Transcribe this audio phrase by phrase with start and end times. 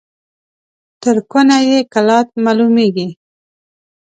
[1.01, 3.07] تر کونه يې کلات معلومېږي.